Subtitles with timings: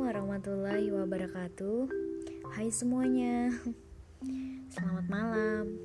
[0.00, 1.92] warahmatullahi wabarakatuh.
[2.56, 3.52] Hai semuanya.
[4.72, 5.76] Selamat malam.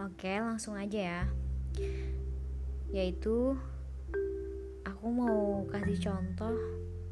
[0.00, 1.28] Oke, langsung aja ya
[2.90, 3.54] yaitu
[4.82, 6.54] aku mau kasih contoh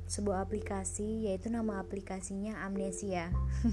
[0.09, 3.29] sebuah aplikasi yaitu nama aplikasinya Amnesia.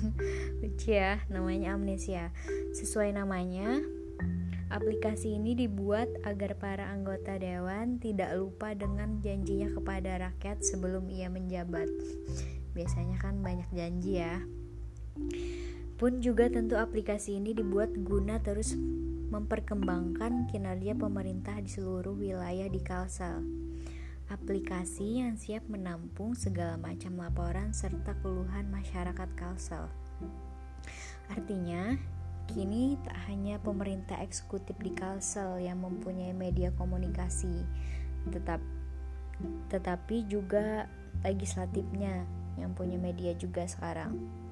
[0.61, 2.35] Lucu ya namanya Amnesia.
[2.75, 3.79] Sesuai namanya
[4.67, 11.31] aplikasi ini dibuat agar para anggota dewan tidak lupa dengan janjinya kepada rakyat sebelum ia
[11.31, 11.87] menjabat.
[12.75, 14.43] Biasanya kan banyak janji ya.
[15.95, 18.75] Pun juga tentu aplikasi ini dibuat guna terus
[19.35, 23.43] memperkembangkan kinerja pemerintah di seluruh wilayah di Kalsel.
[24.31, 29.91] Aplikasi yang siap menampung segala macam laporan serta keluhan masyarakat Kalsel.
[31.27, 31.99] Artinya,
[32.47, 37.67] kini tak hanya pemerintah eksekutif di Kalsel yang mempunyai media komunikasi,
[38.31, 38.63] tetap
[39.67, 40.87] tetapi juga
[41.27, 42.23] legislatifnya
[42.55, 44.44] yang punya media juga sekarang.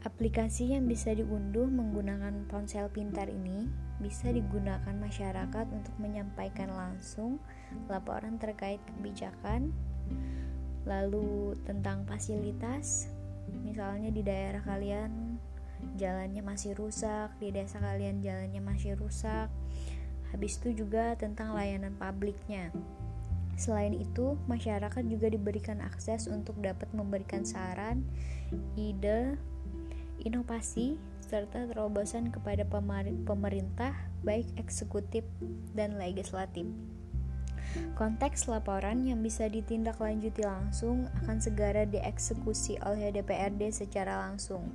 [0.00, 3.68] Aplikasi yang bisa diunduh menggunakan ponsel pintar ini
[4.00, 7.36] bisa digunakan masyarakat untuk menyampaikan langsung
[7.84, 9.76] laporan terkait kebijakan,
[10.88, 13.12] lalu tentang fasilitas,
[13.60, 15.36] misalnya di daerah kalian
[16.00, 19.52] jalannya masih rusak, di desa kalian jalannya masih rusak.
[20.32, 22.72] Habis itu juga tentang layanan publiknya.
[23.60, 28.00] Selain itu, masyarakat juga diberikan akses untuk dapat memberikan saran,
[28.72, 29.36] ide,
[30.24, 32.64] inovasi, serta terobosan kepada
[33.28, 33.92] pemerintah,
[34.24, 35.28] baik eksekutif
[35.76, 36.64] dan legislatif.
[38.00, 44.72] Konteks laporan yang bisa ditindaklanjuti langsung akan segera dieksekusi oleh DPRD secara langsung.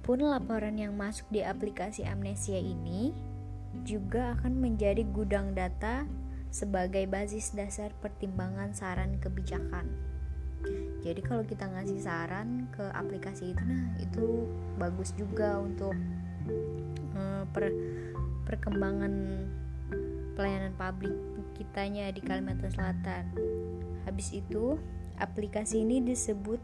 [0.00, 3.12] Pun laporan yang masuk di aplikasi Amnesia ini
[3.84, 6.08] juga akan menjadi gudang data
[6.50, 9.90] sebagai basis dasar pertimbangan saran kebijakan.
[11.04, 14.26] Jadi kalau kita ngasih saran ke aplikasi itu nah itu
[14.80, 15.94] bagus juga untuk
[17.14, 17.70] uh, per
[18.46, 19.46] perkembangan
[20.34, 21.14] pelayanan publik
[21.54, 23.24] kitanya di Kalimantan Selatan.
[24.04, 24.76] Habis itu
[25.16, 26.60] aplikasi ini disebut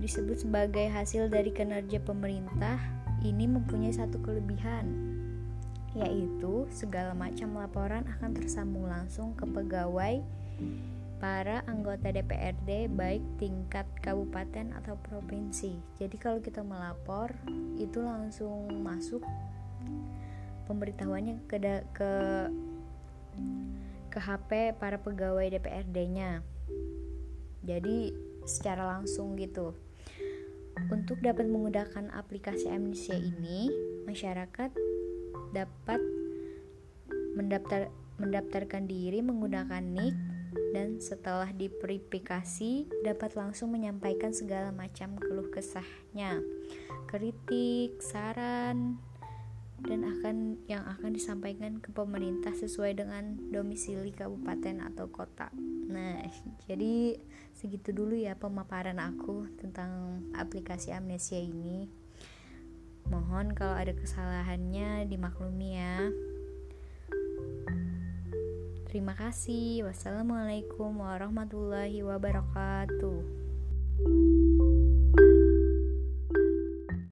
[0.00, 2.80] disebut sebagai hasil dari kinerja pemerintah.
[3.20, 5.19] Ini mempunyai satu kelebihan
[5.98, 10.22] yaitu segala macam laporan akan tersambung langsung ke pegawai
[11.20, 15.76] para anggota DPRD baik tingkat kabupaten atau provinsi.
[16.00, 17.34] Jadi kalau kita melapor
[17.76, 19.20] itu langsung masuk
[20.64, 21.58] pemberitahuannya ke
[21.92, 22.12] ke
[24.10, 26.40] ke HP para pegawai DPRD-nya.
[27.62, 28.10] Jadi
[28.48, 29.76] secara langsung gitu.
[30.88, 33.68] Untuk dapat menggunakan aplikasi Amnesia ini,
[34.08, 34.72] masyarakat
[35.50, 36.00] dapat
[37.34, 37.88] mendaftar
[38.20, 40.12] mendaftarkan diri menggunakan nick
[40.70, 46.42] dan setelah diverifikasi dapat langsung menyampaikan segala macam keluh kesahnya,
[47.10, 48.98] kritik, saran,
[49.80, 55.48] dan akan yang akan disampaikan ke pemerintah sesuai dengan domisili kabupaten atau kota.
[55.90, 56.22] Nah,
[56.68, 57.18] jadi
[57.56, 61.99] segitu dulu ya pemaparan aku tentang aplikasi Amnesia ini.
[63.30, 66.10] Mohon kalau ada kesalahannya dimaklumi ya.
[68.90, 69.86] Terima kasih.
[69.86, 73.22] Wassalamualaikum warahmatullahi wabarakatuh.